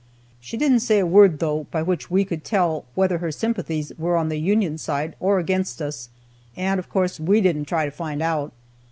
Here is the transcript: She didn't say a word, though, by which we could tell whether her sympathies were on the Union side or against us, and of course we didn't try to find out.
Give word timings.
She 0.39 0.57
didn't 0.57 0.79
say 0.79 0.97
a 0.97 1.05
word, 1.05 1.37
though, 1.37 1.67
by 1.69 1.83
which 1.83 2.09
we 2.09 2.25
could 2.25 2.43
tell 2.43 2.85
whether 2.95 3.19
her 3.19 3.31
sympathies 3.31 3.91
were 3.99 4.17
on 4.17 4.29
the 4.29 4.39
Union 4.39 4.79
side 4.79 5.15
or 5.19 5.37
against 5.37 5.79
us, 5.79 6.09
and 6.55 6.79
of 6.79 6.89
course 6.89 7.19
we 7.19 7.39
didn't 7.39 7.65
try 7.65 7.85
to 7.85 7.91
find 7.91 8.19
out. 8.23 8.51